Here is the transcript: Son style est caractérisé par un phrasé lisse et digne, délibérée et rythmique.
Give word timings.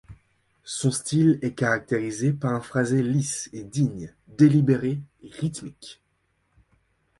Son 0.65 0.89
style 0.89 1.37
est 1.43 1.53
caractérisé 1.53 2.33
par 2.33 2.53
un 2.55 2.59
phrasé 2.59 3.03
lisse 3.03 3.51
et 3.53 3.63
digne, 3.63 4.11
délibérée 4.29 4.99
et 5.21 5.29
rythmique. 5.29 6.01